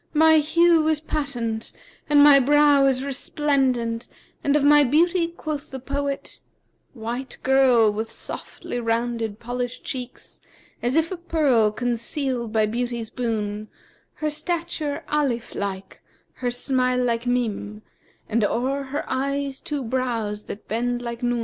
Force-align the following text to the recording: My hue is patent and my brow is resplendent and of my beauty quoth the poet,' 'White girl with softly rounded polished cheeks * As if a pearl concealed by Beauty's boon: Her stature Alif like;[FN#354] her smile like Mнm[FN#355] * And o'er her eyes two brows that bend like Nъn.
My 0.15 0.37
hue 0.39 0.87
is 0.87 0.99
patent 0.99 1.71
and 2.09 2.23
my 2.23 2.39
brow 2.39 2.85
is 2.87 3.03
resplendent 3.03 4.07
and 4.43 4.55
of 4.55 4.63
my 4.63 4.83
beauty 4.83 5.27
quoth 5.27 5.69
the 5.69 5.77
poet,' 5.77 6.41
'White 6.95 7.37
girl 7.43 7.93
with 7.93 8.11
softly 8.11 8.79
rounded 8.79 9.37
polished 9.39 9.83
cheeks 9.83 10.41
* 10.61 10.81
As 10.81 10.95
if 10.95 11.11
a 11.11 11.17
pearl 11.17 11.69
concealed 11.71 12.51
by 12.51 12.65
Beauty's 12.65 13.11
boon: 13.11 13.67
Her 14.15 14.31
stature 14.31 15.03
Alif 15.07 15.53
like;[FN#354] 15.53 16.01
her 16.41 16.49
smile 16.49 17.03
like 17.03 17.25
Mнm[FN#355] 17.25 17.81
* 18.03 18.29
And 18.29 18.43
o'er 18.43 18.83
her 18.85 19.03
eyes 19.07 19.61
two 19.61 19.83
brows 19.83 20.45
that 20.45 20.67
bend 20.67 21.03
like 21.03 21.21
Nъn. 21.21 21.39